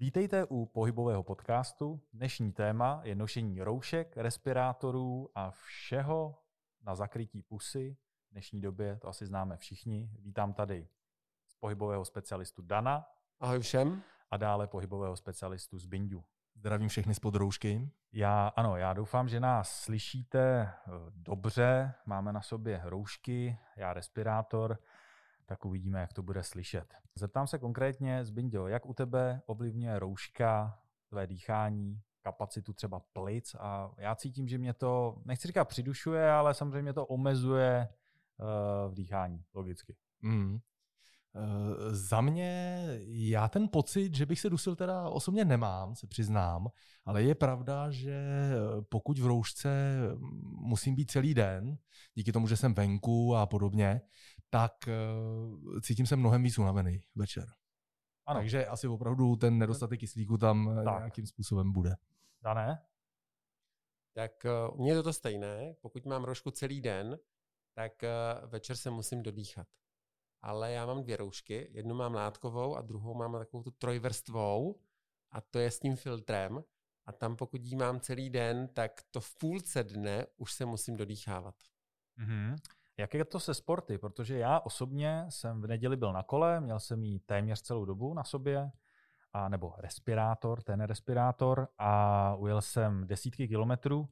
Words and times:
Vítejte 0.00 0.44
u 0.44 0.66
pohybového 0.66 1.22
podcastu. 1.22 2.00
Dnešní 2.12 2.52
téma 2.52 3.00
je 3.04 3.14
nošení 3.14 3.62
roušek, 3.62 4.16
respirátorů 4.16 5.30
a 5.34 5.50
všeho 5.50 6.38
na 6.82 6.94
zakrytí 6.94 7.42
pusy. 7.42 7.96
V 8.28 8.32
dnešní 8.32 8.60
době 8.60 8.96
to 8.96 9.08
asi 9.08 9.26
známe 9.26 9.56
všichni. 9.56 10.10
Vítám 10.18 10.52
tady 10.52 10.88
z 11.48 11.54
pohybového 11.54 12.04
specialistu 12.04 12.62
Dana. 12.62 13.06
Ahoj 13.40 13.60
všem. 13.60 14.02
A 14.30 14.36
dále 14.36 14.66
pohybového 14.66 15.16
specialistu 15.16 15.78
z 15.78 15.86
Bindu. 15.86 16.24
Zdravím 16.54 16.88
všechny 16.88 17.14
spod 17.14 17.34
roušky. 17.34 17.90
Já, 18.12 18.48
ano, 18.48 18.76
já 18.76 18.92
doufám, 18.92 19.28
že 19.28 19.40
nás 19.40 19.80
slyšíte 19.80 20.40
eh, 20.40 20.90
dobře. 21.10 21.94
Máme 22.06 22.32
na 22.32 22.42
sobě 22.42 22.80
roušky, 22.84 23.58
já 23.76 23.92
respirátor 23.92 24.78
tak 25.48 25.64
uvidíme, 25.64 26.00
jak 26.00 26.12
to 26.12 26.22
bude 26.22 26.42
slyšet. 26.42 26.94
Zeptám 27.14 27.46
se 27.46 27.58
konkrétně, 27.58 28.24
Zbindio, 28.24 28.66
jak 28.66 28.86
u 28.86 28.94
tebe 28.94 29.42
ovlivňuje 29.46 29.98
rouška 29.98 30.78
tvé 31.08 31.26
dýchání, 31.26 32.00
kapacitu 32.22 32.72
třeba 32.72 33.00
plic 33.12 33.56
a 33.58 33.90
já 33.98 34.14
cítím, 34.14 34.48
že 34.48 34.58
mě 34.58 34.74
to, 34.74 35.22
nechci 35.24 35.48
říkat 35.48 35.64
přidušuje, 35.64 36.30
ale 36.30 36.54
samozřejmě 36.54 36.92
to 36.92 37.06
omezuje 37.06 37.88
uh, 38.38 38.92
v 38.92 38.94
dýchání, 38.94 39.44
logicky. 39.54 39.96
Mm. 40.22 40.58
Eh, 41.34 41.94
za 41.94 42.20
mě, 42.20 42.84
já 43.06 43.48
ten 43.48 43.68
pocit, 43.68 44.14
že 44.14 44.26
bych 44.26 44.40
se 44.40 44.50
dusil 44.50 44.76
teda 44.76 45.08
osobně 45.08 45.44
nemám, 45.44 45.94
se 45.94 46.06
přiznám, 46.06 46.68
ale 47.04 47.22
je 47.22 47.34
pravda, 47.34 47.90
že 47.90 48.50
pokud 48.88 49.18
v 49.18 49.26
roušce 49.26 49.98
musím 50.42 50.94
být 50.94 51.10
celý 51.10 51.34
den, 51.34 51.78
díky 52.14 52.32
tomu, 52.32 52.48
že 52.48 52.56
jsem 52.56 52.74
venku 52.74 53.36
a 53.36 53.46
podobně, 53.46 54.00
tak 54.50 54.72
uh, 54.86 55.80
cítím 55.80 56.06
se 56.06 56.16
mnohem 56.16 56.42
víc 56.42 56.58
unavený 56.58 57.02
večer. 57.14 57.46
Ano. 58.26 58.40
Takže 58.40 58.66
asi 58.66 58.88
opravdu 58.88 59.36
ten 59.36 59.58
nedostatek 59.58 60.00
kyslíku 60.00 60.38
tam 60.38 60.80
tak. 60.84 60.98
nějakým 60.98 61.26
způsobem 61.26 61.72
bude. 61.72 61.96
Dané? 62.42 62.82
Tak 64.14 64.32
uh, 64.70 64.78
u 64.80 64.82
mě 64.82 64.90
je 64.90 64.96
to 64.96 65.02
to 65.02 65.12
stejné. 65.12 65.74
Pokud 65.80 66.06
mám 66.06 66.24
roušku 66.24 66.50
celý 66.50 66.80
den, 66.80 67.18
tak 67.74 67.92
uh, 68.02 68.50
večer 68.50 68.76
se 68.76 68.90
musím 68.90 69.22
dodýchat 69.22 69.66
ale 70.42 70.72
já 70.72 70.86
mám 70.86 71.02
dvě 71.02 71.16
roušky. 71.16 71.68
Jednu 71.72 71.94
mám 71.94 72.14
látkovou 72.14 72.76
a 72.76 72.82
druhou 72.82 73.14
mám 73.14 73.32
takovou 73.32 73.62
tu 73.62 73.70
trojvrstvou 73.70 74.80
a 75.30 75.40
to 75.40 75.58
je 75.58 75.70
s 75.70 75.78
tím 75.78 75.96
filtrem. 75.96 76.64
A 77.06 77.12
tam 77.12 77.36
pokud 77.36 77.64
jí 77.64 77.76
mám 77.76 78.00
celý 78.00 78.30
den, 78.30 78.68
tak 78.68 79.02
to 79.10 79.20
v 79.20 79.34
půlce 79.34 79.84
dne 79.84 80.26
už 80.36 80.52
se 80.52 80.64
musím 80.66 80.96
dodýchávat. 80.96 81.54
Mm-hmm. 82.18 82.56
Jak 82.98 83.14
je 83.14 83.24
to 83.24 83.40
se 83.40 83.54
sporty? 83.54 83.98
Protože 83.98 84.38
já 84.38 84.60
osobně 84.60 85.26
jsem 85.28 85.62
v 85.62 85.66
neděli 85.66 85.96
byl 85.96 86.12
na 86.12 86.22
kole, 86.22 86.60
měl 86.60 86.80
jsem 86.80 87.04
jí 87.04 87.20
téměř 87.20 87.62
celou 87.62 87.84
dobu 87.84 88.14
na 88.14 88.24
sobě, 88.24 88.70
a 89.32 89.48
nebo 89.48 89.74
respirátor, 89.78 90.62
ten 90.62 90.80
respirátor 90.80 91.68
a 91.78 92.34
ujel 92.34 92.62
jsem 92.62 93.06
desítky 93.06 93.48
kilometrů 93.48 94.08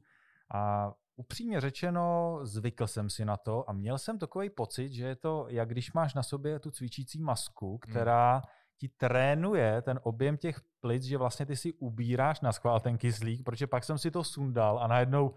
a 0.53 0.93
upřímně 1.15 1.61
řečeno, 1.61 2.39
zvykl 2.43 2.87
jsem 2.87 3.09
si 3.09 3.25
na 3.25 3.37
to 3.37 3.69
a 3.69 3.73
měl 3.73 3.97
jsem 3.97 4.19
takový 4.19 4.49
pocit, 4.49 4.91
že 4.91 5.07
je 5.07 5.15
to, 5.15 5.45
jak 5.49 5.69
když 5.69 5.93
máš 5.93 6.13
na 6.13 6.23
sobě 6.23 6.59
tu 6.59 6.71
cvičící 6.71 7.21
masku, 7.21 7.69
hmm. 7.69 7.77
která 7.77 8.33
hmm. 8.33 8.43
ti 8.77 8.89
trénuje 8.89 9.81
ten 9.81 9.99
objem 10.03 10.37
těch 10.37 10.61
plic, 10.79 11.03
že 11.03 11.17
vlastně 11.17 11.45
ty 11.45 11.55
si 11.55 11.73
ubíráš 11.73 12.41
na 12.41 12.51
schvál 12.51 12.79
ten 12.79 12.97
kyslík, 12.97 13.43
protože 13.43 13.67
pak 13.67 13.83
jsem 13.83 13.97
si 13.97 14.11
to 14.11 14.23
sundal 14.23 14.79
a 14.79 14.87
najednou 14.87 15.35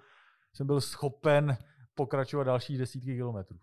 jsem 0.52 0.66
byl 0.66 0.80
schopen 0.80 1.56
pokračovat 1.94 2.44
další 2.44 2.78
desítky 2.78 3.14
kilometrů. 3.14 3.58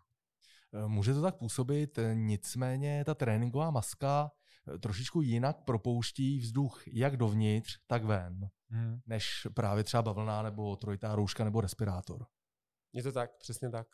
Může 0.87 1.13
to 1.13 1.21
tak 1.21 1.35
působit, 1.35 1.99
nicméně 2.13 3.05
ta 3.05 3.15
tréninková 3.15 3.71
maska 3.71 4.31
trošičku 4.79 5.21
jinak 5.21 5.63
propouští 5.63 6.39
vzduch 6.39 6.83
jak 6.87 7.17
dovnitř, 7.17 7.79
tak 7.87 8.03
ven, 8.03 8.49
hmm. 8.69 8.99
než 9.05 9.47
právě 9.53 9.83
třeba 9.83 10.03
bavlná 10.03 10.41
nebo 10.41 10.75
trojitá 10.75 11.15
rouška 11.15 11.43
nebo 11.43 11.61
respirátor. 11.61 12.25
Je 12.93 13.03
to 13.03 13.11
tak, 13.11 13.37
přesně 13.37 13.69
tak. 13.69 13.87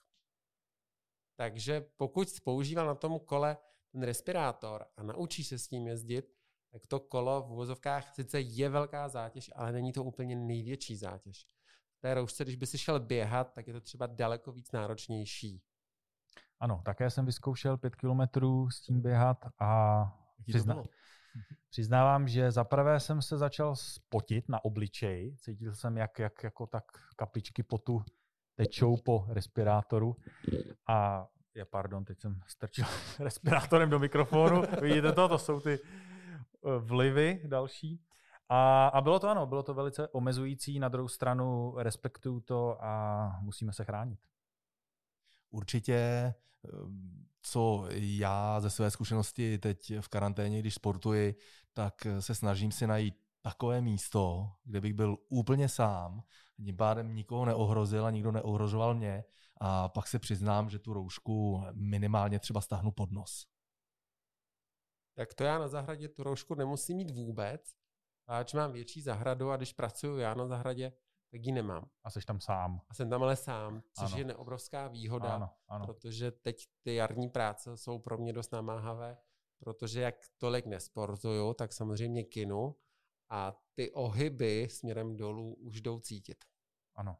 Takže 1.36 1.86
pokud 1.98 2.28
používá 2.44 2.86
na 2.86 2.96
tom 2.96 3.20
kole 3.20 3.58
ten 3.92 4.04
respirátor 4.04 4.86
a 4.98 5.04
naučí 5.04 5.44
se 5.44 5.60
s 5.60 5.70
ním 5.70 5.88
jezdit, 5.88 6.26
tak 6.72 6.88
to 6.88 7.00
kolo 7.00 7.42
v 7.42 7.52
uvozovkách 7.52 8.16
sice 8.16 8.42
je 8.42 8.70
velká 8.70 9.10
zátěž, 9.10 9.52
ale 9.56 9.72
není 9.72 9.94
to 9.94 10.04
úplně 10.04 10.36
největší 10.36 10.96
zátěž. 10.96 11.46
V 12.04 12.06
té 12.06 12.14
roušce, 12.14 12.44
když 12.44 12.56
by 12.56 12.68
si 12.68 12.78
šel 12.78 13.00
běhat, 13.00 13.54
tak 13.54 13.68
je 13.68 13.74
to 13.74 13.82
třeba 13.82 14.08
daleko 14.08 14.52
víc 14.52 14.72
náročnější. 14.72 15.62
Ano, 16.60 16.82
také 16.86 17.10
jsem 17.10 17.26
vyzkoušel 17.26 17.78
pět 17.78 17.96
kilometrů 17.96 18.70
s 18.70 18.82
tím 18.82 19.02
běhat 19.02 19.38
a 19.60 20.04
Přizna, 20.48 20.76
přiznávám, 21.70 22.28
že 22.28 22.52
zaprvé 22.52 23.00
jsem 23.00 23.22
se 23.22 23.38
začal 23.38 23.76
spotit 23.76 24.50
na 24.50 24.66
obličeji. 24.66 25.36
Cítil 25.38 25.76
jsem, 25.76 25.98
jak, 25.98 26.20
jak 26.20 26.44
jako 26.44 26.68
tak 26.68 26.84
kapičky 27.16 27.64
potu 27.64 28.04
tečou 28.56 28.98
po 28.98 29.26
respirátoru. 29.30 30.16
A 30.88 31.28
je, 31.56 31.66
pardon, 31.66 32.06
teď 32.06 32.22
jsem 32.22 32.40
strčil 32.48 32.86
respirátorem 33.20 33.90
do 33.90 34.00
mikrofonu. 34.00 34.64
Vidíte 34.82 35.12
to? 35.12 35.30
To 35.30 35.38
jsou 35.38 35.60
ty 35.60 35.80
eh, 35.80 36.80
vlivy 36.80 37.42
další. 37.48 38.00
A, 38.50 38.88
a 38.88 39.02
bylo 39.02 39.20
to 39.20 39.30
ano, 39.30 39.46
bylo 39.46 39.64
to 39.64 39.74
velice 39.74 40.08
omezující, 40.08 40.80
na 40.80 40.90
druhou 40.90 41.08
stranu 41.08 41.74
respektuju 41.78 42.40
to 42.40 42.84
a 42.84 43.40
musíme 43.42 43.74
se 43.74 43.86
chránit. 43.86 44.20
Určitě 45.50 45.94
ehm, 46.74 47.26
co 47.42 47.86
já 47.92 48.60
ze 48.60 48.70
své 48.70 48.92
zkušenosti 48.92 49.58
teď 49.58 49.94
v 50.02 50.08
karanténě, 50.08 50.60
když 50.60 50.74
sportuji, 50.74 51.36
tak 51.74 52.08
se 52.20 52.36
snažím 52.36 52.72
si 52.72 52.88
najít 52.88 53.16
takové 53.42 53.82
místo, 53.82 54.52
kde 54.64 54.82
bych 54.82 54.94
byl 54.94 55.18
úplně 55.30 55.70
sám, 55.70 56.24
tím 56.66 56.78
pádem 56.78 57.16
nikoho 57.16 57.46
neohrozil 57.46 58.06
a 58.06 58.12
nikdo 58.12 58.32
neohrožoval 58.32 58.94
mě 58.94 59.24
a 59.62 59.90
pak 59.90 60.08
se 60.08 60.20
přiznám, 60.20 60.70
že 60.70 60.80
tu 60.80 60.94
roušku 60.94 61.64
minimálně 61.72 62.40
třeba 62.40 62.62
stáhnu 62.62 62.92
pod 62.92 63.12
nos. 63.12 63.48
Tak 65.16 65.34
to 65.34 65.44
já 65.44 65.60
na 65.60 65.68
zahradě 65.68 66.10
tu 66.10 66.24
roušku 66.24 66.56
nemusím 66.56 66.98
mít 66.98 67.12
vůbec, 67.12 67.76
ač 68.28 68.54
mám 68.54 68.72
větší 68.72 69.02
zahradu 69.02 69.52
a 69.52 69.58
když 69.58 69.74
pracuju 69.74 70.18
já 70.18 70.34
na 70.34 70.48
zahradě, 70.48 70.94
tak 71.32 71.46
ji 71.46 71.52
nemám. 71.52 71.90
A 72.04 72.10
jsi 72.10 72.20
tam 72.26 72.40
sám. 72.40 72.82
A 72.90 72.94
jsem 72.94 73.10
tam 73.10 73.24
ale 73.24 73.36
sám, 73.36 73.84
což 73.94 74.12
ano. 74.12 74.18
je 74.18 74.26
neobrovská 74.26 74.88
výhoda, 74.88 75.36
ano, 75.36 75.50
ano. 75.68 75.86
protože 75.86 76.32
teď 76.32 76.68
ty 76.82 76.96
jarní 76.96 77.30
práce 77.30 77.78
jsou 77.78 78.00
pro 78.00 78.18
mě 78.18 78.34
dost 78.34 78.52
namáhavé, 78.52 79.18
protože 79.60 80.02
jak 80.02 80.16
tolik 80.38 80.66
nesportuju, 80.66 81.54
tak 81.54 81.74
samozřejmě 81.74 82.24
kinu 82.24 82.76
a 83.30 83.56
ty 83.74 83.92
ohyby 83.92 84.68
směrem 84.72 85.18
dolů 85.18 85.54
už 85.54 85.82
jdou 85.82 86.00
cítit. 86.00 86.46
Ano. 86.96 87.18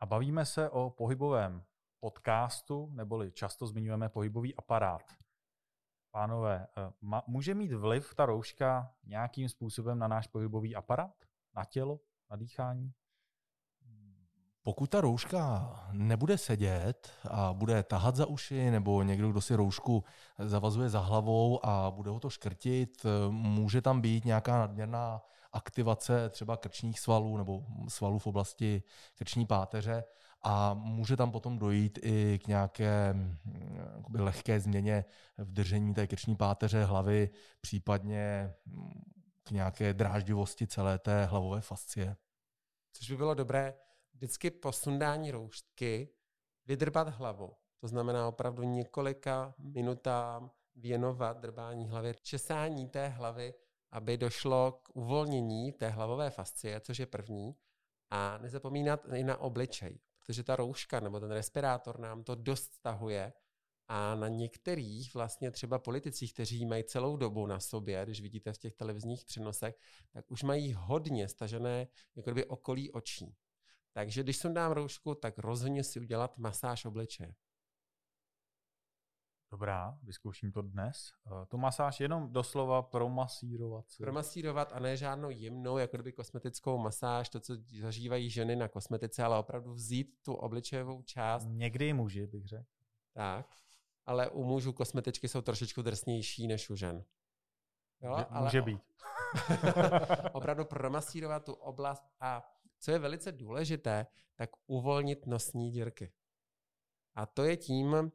A 0.00 0.06
bavíme 0.06 0.46
se 0.46 0.70
o 0.70 0.90
pohybovém 0.90 1.64
podcastu, 2.00 2.90
neboli 2.92 3.32
často 3.32 3.66
zmiňujeme 3.66 4.08
pohybový 4.08 4.54
aparát. 4.54 5.02
Pánové, 6.12 6.66
eh, 6.76 7.20
může 7.26 7.54
mít 7.54 7.72
vliv 7.72 8.14
ta 8.14 8.26
rouška 8.26 8.94
nějakým 9.04 9.48
způsobem 9.48 9.98
na 9.98 10.08
náš 10.08 10.26
pohybový 10.26 10.76
aparát? 10.76 11.14
Na 11.54 11.64
tělo? 11.64 12.00
Na 12.30 12.36
dýchání? 12.36 12.92
Pokud 14.64 14.90
ta 14.90 15.00
rouška 15.00 15.70
nebude 15.92 16.38
sedět 16.38 17.10
a 17.30 17.52
bude 17.52 17.82
tahat 17.82 18.16
za 18.16 18.26
uši, 18.26 18.70
nebo 18.70 19.02
někdo, 19.02 19.30
kdo 19.30 19.40
si 19.40 19.54
roušku 19.54 20.04
zavazuje 20.38 20.88
za 20.88 21.00
hlavou 21.00 21.66
a 21.66 21.90
bude 21.90 22.10
ho 22.10 22.20
to 22.20 22.30
škrtit, 22.30 23.06
může 23.30 23.82
tam 23.82 24.00
být 24.00 24.24
nějaká 24.24 24.58
nadměrná 24.58 25.22
aktivace 25.52 26.28
třeba 26.30 26.56
krčních 26.56 27.00
svalů 27.00 27.36
nebo 27.36 27.64
svalů 27.88 28.18
v 28.18 28.26
oblasti 28.26 28.82
krční 29.14 29.46
páteře 29.46 30.04
a 30.42 30.74
může 30.74 31.16
tam 31.16 31.30
potom 31.30 31.58
dojít 31.58 31.98
i 32.02 32.40
k 32.44 32.46
nějaké 32.46 33.14
jakoby, 33.96 34.20
lehké 34.20 34.60
změně 34.60 35.04
v 35.38 35.52
držení 35.52 35.94
té 35.94 36.06
krční 36.06 36.36
páteře 36.36 36.84
hlavy, 36.84 37.30
případně 37.60 38.54
k 39.42 39.50
nějaké 39.50 39.94
dráždivosti 39.94 40.66
celé 40.66 40.98
té 40.98 41.24
hlavové 41.24 41.60
fascie. 41.60 42.16
Což 42.92 43.10
by 43.10 43.16
bylo 43.16 43.34
dobré 43.34 43.74
vždycky 44.12 44.50
po 44.50 44.72
sundání 44.72 45.30
roušky 45.30 46.08
vydrbat 46.66 47.08
hlavu. 47.08 47.56
To 47.80 47.88
znamená 47.88 48.28
opravdu 48.28 48.62
několika 48.62 49.54
minutám 49.58 50.50
věnovat 50.76 51.40
drbání 51.40 51.88
hlavy, 51.88 52.14
česání 52.22 52.88
té 52.88 53.08
hlavy, 53.08 53.54
aby 53.90 54.16
došlo 54.16 54.72
k 54.72 54.96
uvolnění 54.96 55.72
té 55.72 55.88
hlavové 55.88 56.30
fascie, 56.30 56.80
což 56.80 56.98
je 56.98 57.06
první. 57.06 57.56
A 58.10 58.38
nezapomínat 58.38 59.00
i 59.14 59.24
na 59.24 59.36
obličej, 59.36 59.98
protože 60.22 60.44
ta 60.44 60.56
rouška 60.56 61.00
nebo 61.00 61.20
ten 61.20 61.30
respirátor 61.30 62.00
nám 62.00 62.24
to 62.24 62.34
dost 62.34 62.74
stahuje 62.74 63.32
a 63.88 64.14
na 64.14 64.28
některých 64.28 65.14
vlastně 65.14 65.50
třeba 65.50 65.78
politicích, 65.78 66.34
kteří 66.34 66.66
mají 66.66 66.84
celou 66.84 67.16
dobu 67.16 67.46
na 67.46 67.60
sobě, 67.60 68.04
když 68.04 68.20
vidíte 68.20 68.52
v 68.52 68.58
těch 68.58 68.74
televizních 68.74 69.24
přenosech, 69.24 69.78
tak 70.12 70.30
už 70.30 70.42
mají 70.42 70.72
hodně 70.72 71.28
stažené 71.28 71.88
jako 72.16 72.32
okolí 72.48 72.90
očí. 72.90 73.36
Takže 73.92 74.22
když 74.22 74.36
jsem 74.36 74.54
dám 74.54 74.72
roušku, 74.72 75.14
tak 75.14 75.38
rozhodně 75.38 75.84
si 75.84 76.00
udělat 76.00 76.38
masáž 76.38 76.84
obličeje. 76.84 77.34
Dobrá, 79.52 79.98
vyzkouším 80.02 80.52
to 80.52 80.62
dnes. 80.62 81.12
Uh, 81.30 81.44
tu 81.44 81.58
masáž 81.58 82.00
jenom 82.00 82.32
doslova 82.32 82.82
promasírovat. 82.82 83.90
Se. 83.90 84.02
Promasírovat 84.02 84.72
a 84.72 84.78
ne 84.78 84.96
žádnou 84.96 85.30
jemnou, 85.30 85.78
jako 85.78 85.96
kdyby 85.96 86.12
kosmetickou 86.12 86.78
masáž, 86.78 87.28
to, 87.28 87.40
co 87.40 87.54
zažívají 87.80 88.30
ženy 88.30 88.56
na 88.56 88.68
kosmetice, 88.68 89.22
ale 89.22 89.38
opravdu 89.38 89.72
vzít 89.72 90.16
tu 90.22 90.34
obličejovou 90.34 91.02
část. 91.02 91.46
Někdy 91.48 91.88
i 91.88 91.92
muži, 91.92 92.26
bych 92.26 92.46
řekl. 92.46 92.64
Tak, 93.12 93.56
ale 94.06 94.28
u 94.28 94.44
mužů 94.44 94.72
kosmetičky 94.72 95.28
jsou 95.28 95.40
trošičku 95.40 95.82
drsnější 95.82 96.46
než 96.46 96.70
u 96.70 96.76
žen. 96.76 97.04
Jo, 98.00 98.16
Může 98.16 98.58
ale 98.58 98.62
být. 98.62 98.80
opravdu 100.32 100.64
promasírovat 100.64 101.44
tu 101.44 101.52
oblast 101.52 102.04
a 102.20 102.42
co 102.78 102.90
je 102.90 102.98
velice 102.98 103.32
důležité, 103.32 104.06
tak 104.36 104.50
uvolnit 104.66 105.26
nosní 105.26 105.70
dírky. 105.70 106.12
A 107.14 107.26
to 107.26 107.44
je 107.44 107.56
tím 107.56 108.12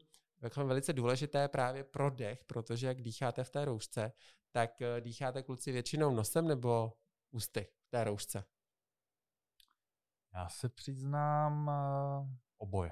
velice 0.65 0.93
důležité 0.93 1.47
právě 1.47 1.83
pro 1.83 2.09
dech, 2.09 2.43
protože 2.43 2.87
jak 2.87 3.01
dýcháte 3.01 3.43
v 3.43 3.49
té 3.49 3.65
roušce, 3.65 4.11
tak 4.51 4.81
eh, 4.81 5.01
dýcháte 5.01 5.43
kluci 5.43 5.71
většinou 5.71 6.15
nosem 6.15 6.47
nebo 6.47 6.93
ústy 7.31 7.67
v 7.87 7.89
té 7.89 8.03
roušce? 8.03 8.43
Já 10.33 10.49
se 10.49 10.69
přiznám 10.69 11.67
uh, 11.67 12.29
oboje. 12.57 12.91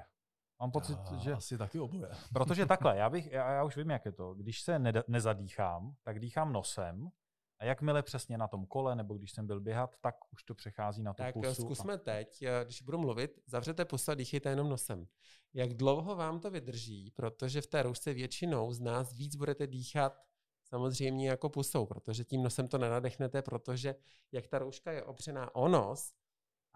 Mám 0.60 0.70
pocit, 0.70 0.98
já, 1.12 1.18
že... 1.18 1.32
Asi 1.32 1.58
taky 1.58 1.80
oboje. 1.80 2.10
Protože 2.32 2.66
takhle, 2.66 2.96
já, 2.96 3.10
bych, 3.10 3.32
já, 3.32 3.52
já 3.52 3.64
už 3.64 3.76
vím, 3.76 3.90
jak 3.90 4.04
je 4.04 4.12
to. 4.12 4.34
Když 4.34 4.60
se 4.60 4.78
ne, 4.78 4.92
nezadýchám, 5.08 5.94
tak 6.02 6.20
dýchám 6.20 6.52
nosem 6.52 7.10
a 7.58 7.64
jakmile 7.64 8.02
přesně 8.02 8.38
na 8.38 8.48
tom 8.48 8.66
kole, 8.66 8.96
nebo 8.96 9.14
když 9.14 9.32
jsem 9.32 9.46
byl 9.46 9.60
běhat, 9.60 9.96
tak 10.00 10.14
už 10.32 10.42
to 10.42 10.54
přechází 10.54 11.02
na 11.02 11.12
tu 11.12 11.22
tak 11.22 11.34
pusu. 11.34 11.46
Tak 11.46 11.54
zkusme 11.54 11.94
a... 11.94 11.96
teď, 11.96 12.42
eh, 12.42 12.64
když 12.64 12.82
budu 12.82 12.98
mluvit, 12.98 13.40
zavřete 13.46 13.84
pusu 13.84 14.10
a 14.10 14.14
dýchejte 14.14 14.48
jenom 14.48 14.68
nosem. 14.68 15.06
Jak 15.54 15.74
dlouho 15.74 16.16
vám 16.16 16.40
to 16.40 16.50
vydrží, 16.50 17.10
protože 17.10 17.60
v 17.60 17.66
té 17.66 17.82
roušce 17.82 18.14
většinou 18.14 18.72
z 18.72 18.80
nás 18.80 19.12
víc 19.12 19.36
budete 19.36 19.66
dýchat 19.66 20.22
samozřejmě 20.64 21.28
jako 21.28 21.48
pusou, 21.48 21.86
protože 21.86 22.24
tím 22.24 22.42
nosem 22.42 22.68
to 22.68 22.78
nenadechnete, 22.78 23.42
protože 23.42 23.94
jak 24.32 24.46
ta 24.46 24.58
rouška 24.58 24.92
je 24.92 25.04
opřená 25.04 25.54
o 25.54 25.68
nos, 25.68 26.12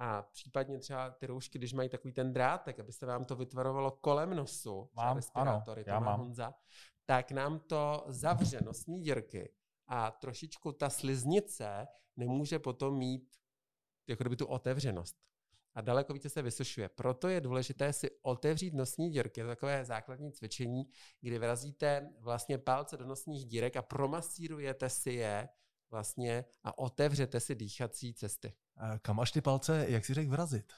a 0.03 0.23
případně 0.23 0.79
třeba 0.79 1.11
ty 1.11 1.27
roušky, 1.27 1.59
když 1.59 1.73
mají 1.73 1.89
takový 1.89 2.13
ten 2.13 2.33
drátek, 2.33 2.81
aby 2.81 2.93
se 2.93 3.07
vám 3.07 3.25
to 3.25 3.37
vytvarovalo 3.37 3.91
kolem 3.91 4.37
nosu, 4.37 4.91
mám, 4.95 5.17
respirátory, 5.17 5.85
ano, 5.85 5.95
já 5.95 6.01
mám. 6.01 6.21
Honza, 6.21 6.55
tak 7.07 7.31
nám 7.31 7.59
to 7.59 8.05
zavře 8.09 8.61
nosní 8.65 9.01
dírky 9.01 9.53
a 9.91 10.11
trošičku 10.11 10.73
ta 10.73 10.91
sliznice 10.91 11.87
nemůže 12.17 12.59
potom 12.59 12.99
mít 12.99 13.37
jako 14.07 14.23
kdyby 14.23 14.37
tu 14.37 14.47
otevřenost. 14.47 15.17
A 15.75 15.81
daleko 15.81 16.13
více 16.13 16.31
se 16.31 16.43
vysušuje. 16.43 16.89
Proto 16.89 17.29
je 17.29 17.41
důležité 17.41 17.93
si 17.93 18.11
otevřít 18.23 18.75
nosní 18.75 19.11
dírky. 19.11 19.41
Je 19.41 19.45
to 19.45 19.49
takové 19.49 19.85
základní 19.85 20.33
cvičení, 20.33 20.85
kdy 21.21 21.39
vrazíte 21.39 22.11
vlastně 22.19 22.59
palce 22.59 22.97
do 22.97 23.07
nosních 23.07 23.47
dírek 23.47 23.77
a 23.77 23.83
promasírujete 23.83 24.89
si 24.89 25.13
je 25.13 25.49
vlastně 25.91 26.45
a 26.65 26.79
otevřete 26.79 27.41
si 27.41 27.55
dýchací 27.55 28.15
cesty. 28.15 28.55
Kam 29.03 29.21
až 29.21 29.33
ty 29.33 29.41
palce, 29.41 29.87
jak 29.89 30.05
si 30.05 30.15
řekl, 30.15 30.31
vrazit? 30.31 30.73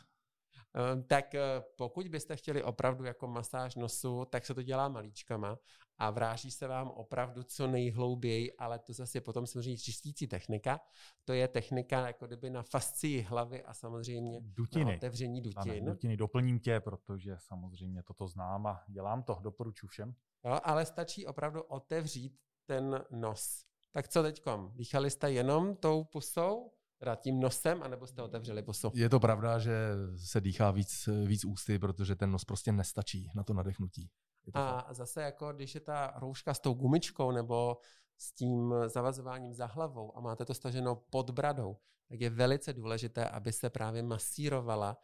Ehm, 0.74 1.02
tak 1.02 1.34
eh, 1.34 1.40
pokud 1.76 2.08
byste 2.08 2.36
chtěli 2.36 2.62
opravdu 2.62 3.04
jako 3.04 3.26
masáž 3.26 3.74
nosu, 3.74 4.24
tak 4.24 4.46
se 4.46 4.54
to 4.54 4.62
dělá 4.62 4.88
malíčkama 4.88 5.58
a 5.98 6.10
vráží 6.10 6.50
se 6.50 6.66
vám 6.66 6.88
opravdu 6.88 7.42
co 7.42 7.66
nejhlouběji, 7.66 8.52
ale 8.52 8.78
to 8.78 8.92
zase 8.92 9.19
je 9.19 9.22
potom 9.22 9.46
samozřejmě 9.46 9.78
čistící 9.78 10.26
technika. 10.26 10.80
To 11.24 11.32
je 11.32 11.48
technika 11.48 12.06
jako 12.06 12.26
kdyby 12.26 12.50
na 12.50 12.62
fascii 12.62 13.22
hlavy 13.22 13.62
a 13.62 13.74
samozřejmě 13.74 14.40
dutiny. 14.40 14.84
na 14.84 14.96
otevření 14.96 15.42
dutin. 15.42 15.72
Ano, 15.72 15.92
dutiny. 15.92 16.16
Doplním 16.16 16.58
tě, 16.58 16.80
protože 16.80 17.36
samozřejmě 17.38 18.02
toto 18.02 18.28
znám 18.28 18.66
a 18.66 18.84
dělám 18.88 19.22
to, 19.22 19.38
doporučuji 19.42 19.86
všem. 19.86 20.14
Jo, 20.44 20.60
ale 20.64 20.86
stačí 20.86 21.26
opravdu 21.26 21.62
otevřít 21.62 22.38
ten 22.66 23.04
nos. 23.10 23.64
Tak 23.92 24.08
co 24.08 24.22
teďkom? 24.22 24.70
Dýchali 24.74 25.10
jste 25.10 25.32
jenom 25.32 25.76
tou 25.76 26.04
pusou? 26.04 26.72
Teda 27.02 27.16
tím 27.16 27.40
nosem, 27.40 27.82
anebo 27.82 28.06
jste 28.06 28.22
otevřeli 28.22 28.62
pusu? 28.62 28.90
Je 28.94 29.08
to 29.08 29.20
pravda, 29.20 29.58
že 29.58 29.72
se 30.16 30.40
dýchá 30.40 30.70
víc, 30.70 31.08
víc 31.26 31.44
ústy, 31.44 31.78
protože 31.78 32.16
ten 32.16 32.31
nos 32.31 32.44
prostě 32.44 32.72
nestačí 32.72 33.31
na 33.34 33.43
to 33.43 33.52
nadechnutí. 33.52 34.10
To 34.44 34.50
a 34.54 34.82
fakt. 34.82 34.94
zase 34.94 35.22
jako 35.22 35.52
když 35.52 35.75
je 35.75 35.81
ta 35.81 36.14
rouška 36.16 36.54
s 36.54 36.60
tou 36.60 36.75
gumičkou 36.75 37.31
nebo 37.31 37.76
s 38.19 38.32
tím 38.32 38.75
zavazováním 38.87 39.54
za 39.54 39.66
hlavou 39.66 40.16
a 40.16 40.20
máte 40.20 40.44
to 40.44 40.54
staženo 40.54 40.96
pod 40.96 41.31
bradou, 41.31 41.76
tak 42.08 42.20
je 42.20 42.31
velice 42.31 42.72
důležité, 42.72 43.28
aby 43.28 43.52
se 43.52 43.70
právě 43.70 44.02
masírovala 44.02 44.96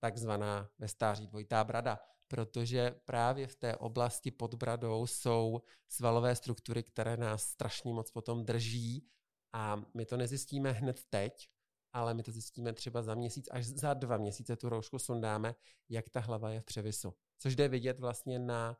takzvaná 0.00 0.68
ve 0.78 0.88
stáří 0.88 1.26
dvojitá 1.26 1.64
brada, 1.64 1.98
protože 2.28 3.00
právě 3.04 3.46
v 3.46 3.56
té 3.56 3.76
oblasti 3.76 4.30
pod 4.30 4.54
bradou 4.54 5.06
jsou 5.06 5.62
svalové 5.88 6.36
struktury, 6.36 6.82
které 6.82 7.16
nás 7.16 7.42
strašně 7.42 7.92
moc 7.92 8.10
potom 8.10 8.44
drží 8.44 9.08
a 9.56 9.76
my 9.94 10.06
to 10.06 10.16
nezjistíme 10.16 10.72
hned 10.72 11.04
teď, 11.04 11.48
ale 11.92 12.14
my 12.14 12.22
to 12.22 12.32
zjistíme 12.32 12.72
třeba 12.72 13.02
za 13.02 13.14
měsíc, 13.14 13.48
až 13.50 13.66
za 13.66 13.94
dva 13.94 14.16
měsíce 14.16 14.56
tu 14.56 14.68
roušku 14.68 14.98
sundáme, 14.98 15.54
jak 15.88 16.08
ta 16.08 16.20
hlava 16.20 16.50
je 16.50 16.60
v 16.60 16.64
převisu. 16.64 17.14
Což 17.38 17.56
jde 17.56 17.68
vidět 17.68 18.00
vlastně 18.00 18.38
na 18.38 18.76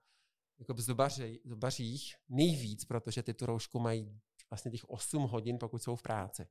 jako 0.58 0.74
v 0.74 0.80
zubaři, 0.80 1.40
zubařích 1.44 2.16
nejvíc, 2.28 2.84
protože 2.84 3.22
ty 3.22 3.34
tu 3.34 3.46
roušku 3.46 3.78
mají 3.78 4.20
vlastně 4.50 4.70
těch 4.70 4.84
8 4.84 5.22
hodin, 5.22 5.58
pokud 5.58 5.82
jsou 5.82 5.96
v 5.96 6.02
práci. 6.02 6.48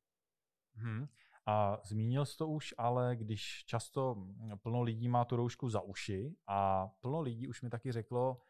Hmm. 0.73 1.07
A 1.45 1.81
zmínil 1.83 2.25
jsi 2.25 2.37
to 2.37 2.47
už, 2.47 2.73
ale 2.77 3.15
když 3.15 3.63
často 3.65 4.27
plno 4.63 4.81
lidí 4.81 5.07
má 5.07 5.25
tu 5.25 5.35
roušku 5.35 5.69
za 5.69 5.81
uši 5.81 6.35
a 6.47 6.87
plno 6.87 7.21
lidí 7.21 7.47
už 7.47 7.61
mi 7.61 7.69
taky 7.69 7.91
řeklo, 7.91 8.41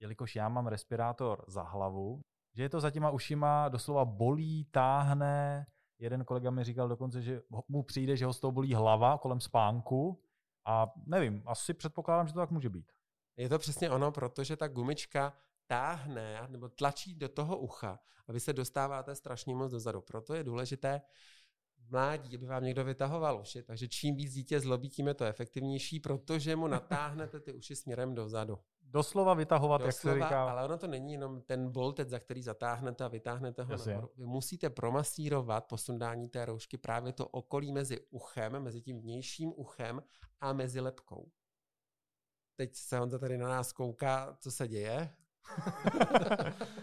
jelikož 0.00 0.36
já 0.36 0.48
mám 0.48 0.66
respirátor 0.66 1.44
za 1.48 1.62
hlavu, 1.62 2.22
že 2.54 2.62
je 2.62 2.68
to 2.68 2.80
za 2.80 2.90
těma 2.90 3.10
ušima 3.10 3.68
doslova 3.68 4.04
bolí, 4.04 4.64
táhne. 4.70 5.66
Jeden 5.98 6.24
kolega 6.24 6.50
mi 6.50 6.64
říkal 6.64 6.88
dokonce, 6.88 7.22
že 7.22 7.42
mu 7.68 7.82
přijde, 7.82 8.16
že 8.16 8.26
ho 8.26 8.32
z 8.32 8.40
toho 8.40 8.52
bolí 8.52 8.74
hlava 8.74 9.18
kolem 9.18 9.40
spánku 9.40 10.22
a 10.64 10.92
nevím, 11.06 11.42
asi 11.46 11.74
předpokládám, 11.74 12.26
že 12.26 12.32
to 12.32 12.38
tak 12.38 12.50
může 12.50 12.68
být. 12.70 12.92
Je 13.36 13.48
to 13.48 13.58
přesně 13.58 13.90
ono, 13.90 14.12
protože 14.12 14.56
ta 14.56 14.68
gumička 14.68 15.32
táhne 15.66 16.46
nebo 16.48 16.68
tlačí 16.68 17.14
do 17.14 17.28
toho 17.28 17.58
ucha 17.58 17.98
a 18.28 18.32
vy 18.32 18.40
se 18.40 18.52
dostáváte 18.52 19.14
strašně 19.14 19.54
moc 19.54 19.70
dozadu. 19.70 20.00
Proto 20.00 20.34
je 20.34 20.44
důležité 20.44 21.02
mládí, 21.90 22.36
aby 22.36 22.46
vám 22.46 22.64
někdo 22.64 22.84
vytahoval 22.84 23.40
uši, 23.40 23.62
takže 23.62 23.88
čím 23.88 24.16
víc 24.16 24.34
dítě 24.34 24.60
zlobí, 24.60 24.88
tím 24.88 25.08
je 25.08 25.14
to 25.14 25.24
efektivnější, 25.24 26.00
protože 26.00 26.56
mu 26.56 26.66
natáhnete 26.66 27.40
ty 27.40 27.52
uši 27.52 27.76
směrem 27.76 28.14
dozadu. 28.14 28.58
Doslova 28.82 29.34
vytahovat, 29.34 29.80
Doslova, 29.80 30.16
jak 30.16 30.22
se 30.22 30.26
říká. 30.26 30.50
Ale 30.50 30.64
ono 30.64 30.78
to 30.78 30.86
není 30.86 31.12
jenom 31.12 31.40
ten 31.40 31.70
boltec, 31.70 32.08
za 32.08 32.18
který 32.18 32.42
zatáhnete 32.42 33.04
a 33.04 33.08
vytáhnete 33.08 33.62
ho 33.62 33.76
nahoru. 33.76 34.10
Vy 34.16 34.26
musíte 34.26 34.70
promasírovat 34.70 35.64
po 35.64 35.78
sundání 35.78 36.28
té 36.28 36.44
roušky 36.44 36.78
právě 36.78 37.12
to 37.12 37.28
okolí 37.28 37.72
mezi 37.72 38.00
uchem, 38.10 38.60
mezi 38.60 38.82
tím 38.82 39.00
vnějším 39.00 39.52
uchem 39.56 40.02
a 40.40 40.52
mezi 40.52 40.80
lepkou. 40.80 41.30
Teď 42.56 42.76
se 42.76 43.00
on 43.00 43.10
tady 43.10 43.38
na 43.38 43.48
nás 43.48 43.72
kouká, 43.72 44.36
co 44.40 44.50
se 44.50 44.68
děje. 44.68 45.10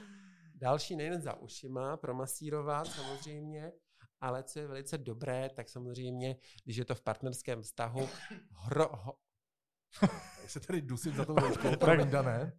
Další 0.55 0.95
nejen 0.95 1.21
za 1.21 1.33
ušima, 1.33 1.97
promasírovat 1.97 2.87
samozřejmě, 2.87 3.71
ale 4.21 4.43
co 4.43 4.59
je 4.59 4.67
velice 4.67 4.97
dobré, 4.97 5.49
tak 5.49 5.69
samozřejmě, 5.69 6.35
když 6.63 6.77
je 6.77 6.85
to 6.85 6.95
v 6.95 7.01
partnerském 7.01 7.61
vztahu, 7.61 8.09
hro, 8.51 8.89
ho, 8.91 9.13
se 10.47 10.59
tady 10.59 10.81
dusím 10.81 11.15
za 11.15 11.25
tou 11.25 11.35
rouškou, 11.35 11.75
promiň, 11.75 12.11
ne? 12.11 12.53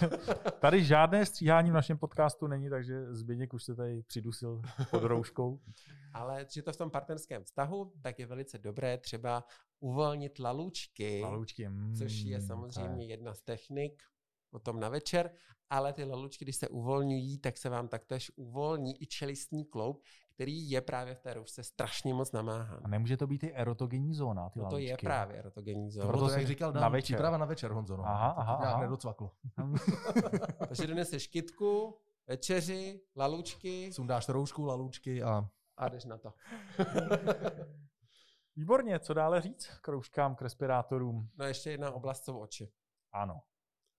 Tady 0.60 0.84
žádné 0.84 1.26
stříhání 1.26 1.70
v 1.70 1.74
našem 1.74 1.98
podcastu 1.98 2.46
není, 2.46 2.70
takže 2.70 3.14
Zběněk 3.14 3.54
už 3.54 3.64
se 3.64 3.74
tady 3.74 4.02
přidusil 4.02 4.62
pod 4.90 5.02
rouškou. 5.02 5.60
Ale 6.14 6.46
je 6.56 6.62
to 6.62 6.72
v 6.72 6.76
tom 6.76 6.90
partnerském 6.90 7.44
vztahu, 7.44 7.92
tak 8.02 8.18
je 8.18 8.26
velice 8.26 8.58
dobré 8.58 8.98
třeba 8.98 9.44
uvolnit 9.80 10.38
lalůčky, 10.38 11.20
lalůčky 11.22 11.68
mm, 11.68 11.94
což 11.94 12.12
je 12.12 12.40
samozřejmě 12.40 13.04
je. 13.04 13.10
jedna 13.10 13.34
z 13.34 13.42
technik, 13.42 14.02
potom 14.50 14.80
na 14.80 14.88
večer, 14.88 15.30
ale 15.70 15.92
ty 15.92 16.04
lalučky, 16.04 16.44
když 16.44 16.56
se 16.56 16.68
uvolňují, 16.68 17.38
tak 17.38 17.58
se 17.58 17.68
vám 17.68 17.88
taktéž 17.88 18.32
uvolní 18.36 19.02
i 19.02 19.06
čelistní 19.06 19.64
kloub, 19.64 20.02
který 20.36 20.70
je 20.70 20.80
právě 20.80 21.14
v 21.14 21.20
té 21.20 21.34
roušce 21.34 21.62
strašně 21.62 22.14
moc 22.14 22.32
namáhán. 22.32 22.80
A 22.84 22.88
nemůže 22.88 23.16
to 23.16 23.26
být 23.26 23.44
i 23.44 23.52
erotogenní 23.52 24.14
zóna, 24.14 24.50
ty 24.50 24.58
no 24.58 24.70
to 24.70 24.78
je 24.78 24.96
právě 24.96 25.38
erotogenní 25.38 25.90
zóna. 25.90 26.06
Proto, 26.06 26.28
to, 26.28 26.32
jak 26.32 26.46
říkal 26.46 26.72
Dan, 26.72 26.82
na 26.82 26.88
večer. 26.88 27.16
příprava 27.16 27.38
na 27.38 27.46
večer, 27.46 27.70
Honzo. 27.70 27.96
No. 27.96 28.06
Aha, 28.06 28.28
aha, 28.28 28.54
aha. 28.54 28.80
nedocvaklo. 28.80 29.30
Takže 30.68 30.86
doneseš 30.86 31.26
kitku, 31.26 31.98
večeři, 32.26 33.00
lalučky. 33.16 33.92
Sundáš 33.92 34.28
roušku, 34.28 34.64
lalučky 34.64 35.22
a... 35.22 35.48
A 35.76 35.88
jdeš 35.88 36.04
na 36.04 36.18
to. 36.18 36.32
Výborně, 38.56 38.98
co 38.98 39.14
dále 39.14 39.40
říct 39.40 39.66
k 39.80 39.88
rouškám, 39.88 40.34
k 40.34 40.42
respirátorům? 40.42 41.28
No 41.38 41.44
ještě 41.44 41.70
jedna 41.70 41.90
oblast 41.90 42.24
jsou 42.24 42.38
oči. 42.38 42.72
Ano. 43.12 43.40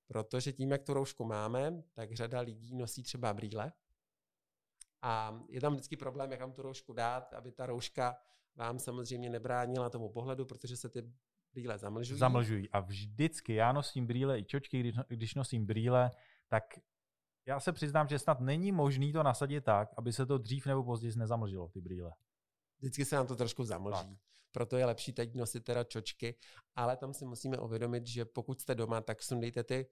Protože 0.08 0.54
tím, 0.54 0.72
jak 0.72 0.84
tu 0.84 0.94
roušku 0.94 1.26
máme, 1.26 1.84
tak 1.94 2.14
řada 2.14 2.40
lidí 2.40 2.76
nosí 2.76 3.04
třeba 3.04 3.34
brýle. 3.34 3.72
A 5.02 5.40
je 5.50 5.62
tam 5.62 5.74
vždycky 5.74 5.98
problém, 5.98 6.32
jak 6.32 6.40
vám 6.40 6.52
tu 6.52 6.62
roušku 6.62 6.94
dát, 6.94 7.34
aby 7.34 7.52
ta 7.52 7.66
rouška 7.66 8.18
vám 8.56 8.80
samozřejmě 8.80 9.30
nebránila 9.30 9.90
tomu 9.90 10.10
pohledu, 10.10 10.46
protože 10.46 10.78
se 10.78 10.90
ty 10.90 11.12
brýle 11.54 11.78
zamlžují. 11.78 12.20
Zamlžují. 12.20 12.70
A 12.70 12.80
vždycky 12.80 13.54
já 13.54 13.72
nosím 13.72 14.08
brýle 14.08 14.40
i 14.40 14.44
čočky, 14.44 14.80
když, 14.80 14.96
když 15.08 15.36
nosím 15.36 15.66
brýle, 15.66 16.12
tak 16.48 16.64
já 17.46 17.60
se 17.60 17.74
přiznám, 17.74 18.08
že 18.08 18.20
snad 18.20 18.40
není 18.40 18.72
možný 18.72 19.14
to 19.14 19.24
nasadit 19.24 19.64
tak, 19.64 19.90
aby 19.98 20.14
se 20.14 20.26
to 20.26 20.38
dřív 20.38 20.66
nebo 20.66 20.84
později 20.84 21.14
nezamlžilo, 21.18 21.70
ty 21.70 21.82
brýle. 21.82 22.14
Vždycky 22.80 23.06
se 23.06 23.16
nám 23.16 23.28
to 23.28 23.36
trošku 23.36 23.64
zamlží. 23.64 23.98
Tak. 23.98 24.18
Proto 24.52 24.78
je 24.78 24.86
lepší 24.86 25.14
teď 25.14 25.36
nosit 25.36 25.64
teda 25.64 25.84
čočky, 25.84 26.36
ale 26.76 26.98
tam 26.98 27.14
si 27.14 27.26
musíme 27.26 27.58
uvědomit, 27.58 28.08
že 28.08 28.26
pokud 28.26 28.62
jste 28.62 28.76
doma, 28.76 29.02
tak 29.02 29.24
sundejte 29.24 29.64
ty 29.64 29.88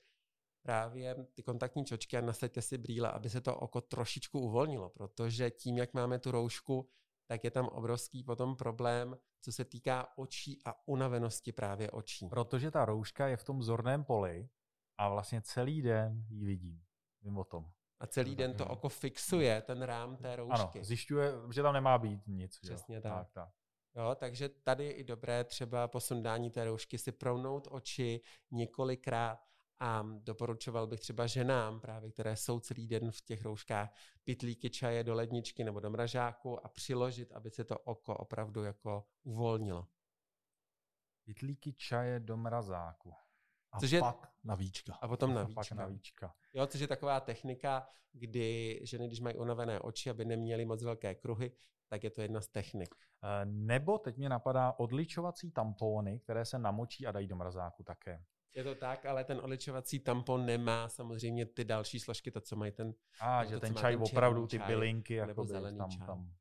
právě 0.65 1.15
ty 1.33 1.43
kontaktní 1.43 1.85
čočky 1.85 2.17
a 2.17 2.21
nasaďte 2.21 2.61
si 2.61 2.77
brýle, 2.77 3.11
aby 3.11 3.29
se 3.29 3.41
to 3.41 3.55
oko 3.55 3.81
trošičku 3.81 4.39
uvolnilo, 4.39 4.89
protože 4.89 5.51
tím, 5.51 5.77
jak 5.77 5.93
máme 5.93 6.19
tu 6.19 6.31
roušku, 6.31 6.89
tak 7.27 7.43
je 7.43 7.51
tam 7.51 7.67
obrovský 7.67 8.23
potom 8.23 8.55
problém, 8.55 9.17
co 9.41 9.51
se 9.51 9.65
týká 9.65 10.07
očí 10.15 10.59
a 10.65 10.87
unavenosti 10.87 11.51
právě 11.51 11.91
očí. 11.91 12.27
Protože 12.29 12.71
ta 12.71 12.85
rouška 12.85 13.27
je 13.27 13.37
v 13.37 13.43
tom 13.43 13.63
zorném 13.63 14.03
poli 14.03 14.49
a 14.97 15.09
vlastně 15.09 15.41
celý 15.41 15.81
den 15.81 16.25
ji 16.29 16.45
vidím. 16.45 16.83
Vím 17.21 17.37
o 17.37 17.43
tom. 17.43 17.71
A 17.99 18.07
celý 18.07 18.35
den 18.35 18.53
to 18.53 18.67
oko 18.67 18.89
fixuje, 18.89 19.61
ten 19.61 19.81
rám 19.81 20.17
té 20.17 20.35
roušky. 20.35 20.79
Ano, 20.79 20.85
zjišťuje, 20.85 21.31
že 21.53 21.61
tam 21.61 21.73
nemá 21.73 21.97
být 21.97 22.27
nic. 22.27 22.59
Přesně 22.59 22.95
jo? 22.95 23.01
tak. 23.01 23.13
tak, 23.13 23.31
tak. 23.31 23.49
Jo, 23.95 24.15
takže 24.15 24.49
tady 24.49 24.85
je 24.85 24.91
i 24.91 25.03
dobré 25.03 25.43
třeba 25.43 25.87
po 25.87 25.99
sundání 25.99 26.51
té 26.51 26.65
roušky 26.65 26.97
si 26.97 27.11
prounout 27.11 27.67
oči 27.71 28.21
několikrát 28.51 29.39
a 29.79 30.03
doporučoval 30.19 30.87
bych 30.87 30.99
třeba 30.99 31.27
ženám, 31.27 31.79
právě 31.79 32.11
které 32.11 32.35
jsou 32.35 32.59
celý 32.59 32.87
den 32.87 33.11
v 33.11 33.21
těch 33.21 33.41
rouškách, 33.41 33.95
pitlíky 34.23 34.69
čaje 34.69 35.03
do 35.03 35.13
ledničky 35.13 35.63
nebo 35.63 35.79
do 35.79 35.89
mražáku 35.89 36.65
a 36.65 36.69
přiložit, 36.69 37.31
aby 37.31 37.49
se 37.51 37.63
to 37.63 37.79
oko 37.79 38.17
opravdu 38.17 38.63
jako 38.63 39.07
uvolnilo. 39.23 39.87
Pitlíky 41.23 41.73
čaje 41.73 42.19
do 42.19 42.37
mrazáku. 42.37 43.13
A 43.71 43.79
což 43.79 43.91
je, 43.91 43.99
pak 43.99 44.31
na 44.43 44.55
víčka. 44.55 44.97
A 45.01 45.07
potom 45.07 45.33
na 45.33 45.43
víčka. 45.43 45.61
Pak 45.61 45.71
na 45.71 45.85
víčka. 45.85 46.35
Jo, 46.53 46.67
což 46.67 46.81
je 46.81 46.87
taková 46.87 47.19
technika, 47.19 47.87
kdy 48.11 48.79
ženy, 48.83 49.07
když 49.07 49.19
mají 49.19 49.35
unavené 49.35 49.79
oči, 49.79 50.09
aby 50.09 50.25
neměly 50.25 50.65
moc 50.65 50.83
velké 50.83 51.15
kruhy, 51.15 51.51
tak 51.87 52.03
je 52.03 52.09
to 52.09 52.21
jedna 52.21 52.41
z 52.41 52.47
technik. 52.47 52.95
Eh, 53.23 53.45
nebo 53.45 53.97
teď 53.97 54.17
mě 54.17 54.29
napadá 54.29 54.73
odličovací 54.77 55.51
tampony, 55.51 56.19
které 56.19 56.45
se 56.45 56.59
namočí 56.59 57.07
a 57.07 57.11
dají 57.11 57.27
do 57.27 57.35
mrazáku 57.35 57.83
také. 57.83 58.25
Je 58.55 58.63
to 58.63 58.75
tak, 58.75 59.05
ale 59.05 59.23
ten 59.23 59.39
odličovací 59.43 59.99
tampon 59.99 60.45
nemá 60.45 60.89
samozřejmě 60.89 61.45
ty 61.45 61.63
další 61.63 61.99
složky, 61.99 62.31
to, 62.31 62.41
co 62.41 62.55
mají 62.55 62.71
ten... 62.71 62.93
A, 63.19 63.45
že 63.45 63.53
to, 63.53 63.59
ten 63.59 63.75
čaj 63.75 63.93
ten 63.93 64.03
opravdu, 64.03 64.47
ty 64.47 64.59
bylinky, 64.59 65.13
jako 65.13 65.45
zelený 65.45 65.77
tam, 65.77 65.89
čaj. 65.89 66.07
tam. 66.07 66.33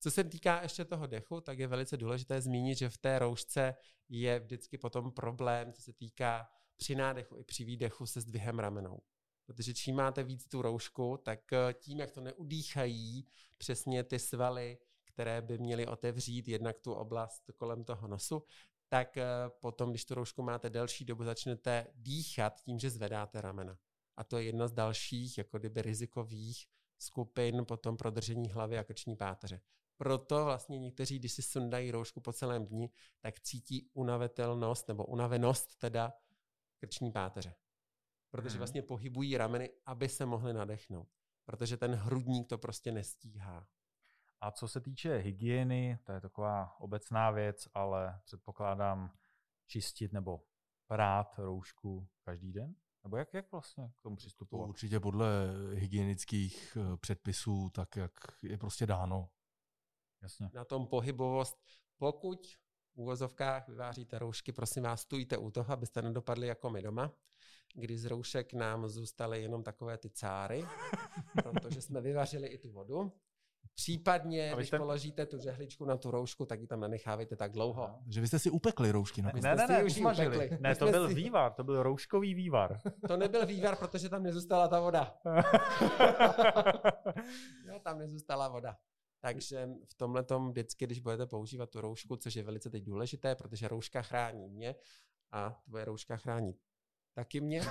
Co 0.00 0.10
se 0.10 0.24
týká 0.24 0.62
ještě 0.62 0.84
toho 0.84 1.06
dechu, 1.06 1.40
tak 1.40 1.58
je 1.58 1.66
velice 1.66 1.96
důležité 1.96 2.40
zmínit, 2.40 2.78
že 2.78 2.88
v 2.88 2.98
té 2.98 3.18
roušce 3.18 3.74
je 4.08 4.40
vždycky 4.40 4.78
potom 4.78 5.12
problém, 5.12 5.72
co 5.72 5.82
se 5.82 5.92
týká 5.92 6.48
při 6.76 6.94
nádechu 6.94 7.36
i 7.36 7.44
při 7.44 7.64
výdechu 7.64 8.06
se 8.06 8.20
zdvihem 8.20 8.58
ramenou. 8.58 9.00
Protože 9.46 9.74
čím 9.74 9.96
máte 9.96 10.22
víc 10.22 10.48
tu 10.48 10.62
roušku, 10.62 11.18
tak 11.22 11.52
eh, 11.52 11.72
tím, 11.72 11.98
jak 11.98 12.10
to 12.10 12.20
neudýchají 12.20 13.26
přesně 13.58 14.04
ty 14.04 14.18
svaly, 14.18 14.78
které 15.04 15.42
by 15.42 15.58
měly 15.58 15.86
otevřít 15.86 16.48
jednak 16.48 16.80
tu 16.80 16.92
oblast 16.92 17.50
kolem 17.56 17.84
toho 17.84 18.08
nosu, 18.08 18.42
tak 18.90 19.16
eh, 19.16 19.24
potom, 19.60 19.90
když 19.90 20.04
tu 20.04 20.14
roušku 20.14 20.42
máte 20.42 20.70
delší 20.70 21.04
dobu, 21.04 21.24
začnete 21.24 21.86
dýchat 21.94 22.60
tím, 22.60 22.78
že 22.78 22.90
zvedáte 22.90 23.40
ramena. 23.40 23.78
A 24.16 24.24
to 24.24 24.38
je 24.38 24.44
jedna 24.44 24.68
z 24.68 24.72
dalších, 24.72 25.38
jako 25.38 25.58
kdyby 25.58 25.82
rizikových 25.82 26.66
skupin 26.98 27.64
potom 27.64 27.96
pro 27.96 28.10
držení 28.10 28.50
hlavy 28.50 28.78
a 28.78 28.84
krční 28.84 29.16
páteře. 29.16 29.60
Proto 29.96 30.44
vlastně 30.44 30.78
někteří, 30.78 31.18
když 31.18 31.32
si 31.32 31.42
sundají 31.42 31.90
roušku 31.90 32.20
po 32.20 32.32
celém 32.32 32.66
dni, 32.66 32.90
tak 33.20 33.40
cítí 33.40 33.90
unavetelnost 33.92 34.88
nebo 34.88 35.06
unavenost 35.06 35.76
teda 35.76 36.12
krční 36.78 37.12
páteře. 37.12 37.54
Protože 38.30 38.52
hmm. 38.52 38.58
vlastně 38.58 38.82
pohybují 38.82 39.36
rameny, 39.36 39.70
aby 39.86 40.08
se 40.08 40.26
mohli 40.26 40.52
nadechnout. 40.52 41.08
Protože 41.44 41.76
ten 41.76 41.94
hrudník 41.94 42.48
to 42.48 42.58
prostě 42.58 42.92
nestíhá. 42.92 43.68
A 44.40 44.50
co 44.50 44.68
se 44.68 44.80
týče 44.80 45.16
hygieny, 45.16 45.98
to 46.04 46.12
je 46.12 46.20
taková 46.20 46.80
obecná 46.80 47.30
věc, 47.30 47.68
ale 47.74 48.20
předpokládám 48.24 49.12
čistit 49.66 50.12
nebo 50.12 50.40
prát 50.86 51.38
roušku 51.38 52.08
každý 52.22 52.52
den? 52.52 52.74
Nebo 53.04 53.16
jak, 53.16 53.34
jak 53.34 53.52
vlastně 53.52 53.92
k 53.98 54.02
tomu 54.02 54.16
přistupovat? 54.16 54.66
To 54.66 54.68
určitě 54.68 55.00
podle 55.00 55.26
hygienických 55.74 56.76
eh, 56.76 56.96
předpisů, 56.96 57.70
tak 57.70 57.96
jak 57.96 58.12
je 58.42 58.58
prostě 58.58 58.86
dáno. 58.86 59.30
Jasně. 60.22 60.50
Na 60.54 60.64
tom 60.64 60.86
pohybovost, 60.86 61.58
pokud 61.98 62.46
v 62.94 62.96
úvozovkách 62.96 63.68
vyváříte 63.68 64.18
roušky, 64.18 64.52
prosím 64.52 64.82
vás, 64.82 65.00
stůjte 65.00 65.38
u 65.38 65.50
toho, 65.50 65.72
abyste 65.72 66.02
nedopadli 66.02 66.46
jako 66.46 66.70
my 66.70 66.82
doma, 66.82 67.12
kdy 67.74 67.98
z 67.98 68.04
roušek 68.04 68.52
nám 68.52 68.88
zůstaly 68.88 69.42
jenom 69.42 69.62
takové 69.62 69.98
ty 69.98 70.10
cáry, 70.10 70.64
protože 71.42 71.82
jsme 71.82 72.00
vyvařili 72.00 72.48
i 72.48 72.58
tu 72.58 72.72
vodu. 72.72 73.12
Případně, 73.74 74.52
když 74.54 74.68
jste... 74.68 74.78
položíte 74.78 75.26
tu 75.26 75.38
žehličku 75.38 75.84
na 75.84 75.96
tu 75.96 76.10
roušku, 76.10 76.46
tak 76.46 76.60
ji 76.60 76.66
tam 76.66 76.80
nenechávejte 76.80 77.36
tak 77.36 77.52
dlouho. 77.52 77.88
No. 77.88 77.98
Že 78.08 78.20
vy 78.20 78.28
jste 78.28 78.38
si 78.38 78.50
upekli 78.50 78.90
roušky 78.90 79.22
na 79.22 79.30
Ne, 79.34 79.40
ne, 79.40 79.56
ne, 79.56 79.66
ne, 79.66 80.58
ne, 80.60 80.74
to 80.74 80.86
byl 80.86 81.08
si... 81.08 81.14
vývar, 81.14 81.52
to 81.52 81.64
byl 81.64 81.82
rouškový 81.82 82.34
vývar. 82.34 82.80
To 83.08 83.16
nebyl 83.16 83.46
vývar, 83.46 83.76
protože 83.76 84.08
tam 84.08 84.22
nezůstala 84.22 84.68
ta 84.68 84.80
voda. 84.80 85.18
jo, 87.68 87.78
tam 87.82 87.98
nezůstala 87.98 88.48
voda. 88.48 88.76
Takže 89.20 89.68
v 89.88 89.94
tomhle 89.94 90.24
tom 90.24 90.50
vždycky, 90.50 90.86
když 90.86 91.00
budete 91.00 91.26
používat 91.26 91.70
tu 91.70 91.80
roušku, 91.80 92.16
což 92.16 92.34
je 92.34 92.42
velice 92.42 92.70
teď 92.70 92.84
důležité, 92.84 93.34
protože 93.34 93.68
rouška 93.68 94.02
chrání 94.02 94.48
mě 94.48 94.74
a 95.32 95.60
tvoje 95.64 95.84
rouška 95.84 96.16
chrání 96.16 96.54
Taky 97.14 97.40
mě. 97.40 97.60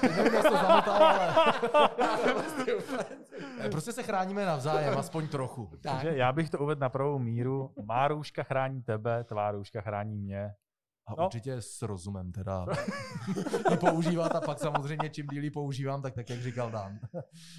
prostě 3.72 3.91
se 3.91 4.03
chráníme 4.03 4.46
navzájem, 4.46 4.98
aspoň 4.98 5.27
trochu. 5.27 5.72
Takže 5.81 6.12
já 6.15 6.31
bych 6.31 6.50
to 6.50 6.60
uvedl 6.60 6.81
na 6.81 6.89
pravou 6.89 7.19
míru. 7.19 7.74
Má 7.84 8.08
růžka 8.08 8.43
chrání 8.43 8.84
tebe, 8.84 9.24
tvá 9.24 9.51
růžka 9.51 9.81
chrání 9.81 10.15
mě. 10.15 10.53
A 11.08 11.13
no. 11.17 11.25
určitě 11.25 11.62
s 11.62 11.81
rozumem 11.81 12.31
teda 12.31 12.65
ji 13.72 13.77
používat 13.77 14.36
a 14.36 14.41
pak 14.41 14.60
samozřejmě 14.60 15.10
čím 15.10 15.27
díl 15.27 15.51
používám, 15.53 16.01
tak 16.01 16.13
tak 16.13 16.29
jak 16.29 16.41
říkal 16.41 16.72
Dan, 16.72 17.00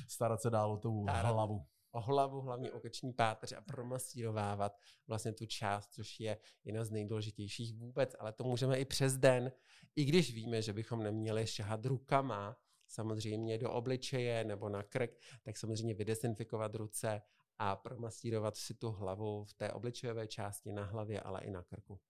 starat 0.09 0.43
se 0.43 0.51
dál 0.51 0.73
o 0.73 0.77
tu 0.77 1.07
hlavu 1.09 1.65
o 1.91 2.01
hlavu, 2.01 2.41
hlavně 2.41 2.73
o 2.73 2.81
krční 2.81 3.13
páteř 3.13 3.53
a 3.53 3.61
promasírovávat 3.61 4.81
vlastně 5.07 5.33
tu 5.33 5.47
část, 5.47 5.93
což 5.93 6.21
je 6.21 6.39
jedna 6.65 6.85
z 6.85 6.91
nejdůležitějších 6.91 7.75
vůbec, 7.75 8.17
ale 8.19 8.33
to 8.33 8.45
můžeme 8.45 8.79
i 8.79 8.85
přes 8.85 9.17
den, 9.17 9.53
i 9.97 10.05
když 10.05 10.35
víme, 10.35 10.63
že 10.63 10.73
bychom 10.73 11.03
neměli 11.03 11.47
šahat 11.47 11.87
rukama, 11.87 12.57
samozřejmě 12.87 13.59
do 13.59 13.73
obličeje 13.73 14.45
nebo 14.45 14.69
na 14.69 14.83
krk, 14.83 15.11
tak 15.43 15.57
samozřejmě 15.57 15.95
vydesinfikovat 15.95 16.75
ruce 16.75 17.23
a 17.59 17.77
promasírovat 17.77 18.57
si 18.57 18.75
tu 18.75 18.91
hlavu 18.91 19.45
v 19.45 19.55
té 19.55 19.73
obličejové 19.73 20.27
části 20.27 20.73
na 20.73 20.85
hlavě, 20.85 21.21
ale 21.21 21.41
i 21.41 21.51
na 21.51 21.63
krku. 21.63 22.01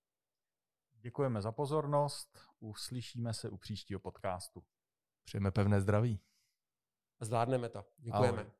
Děkujeme 0.92 1.42
za 1.42 1.52
pozornost, 1.52 2.38
uslyšíme 2.58 3.34
se 3.34 3.50
u 3.50 3.56
příštího 3.56 4.00
podcastu. 4.00 4.64
Přejeme 5.24 5.50
pevné 5.50 5.80
zdraví. 5.80 6.20
Zvládneme 7.20 7.68
to. 7.68 7.84
Děkujeme. 7.98 8.40
Ahoj. 8.40 8.59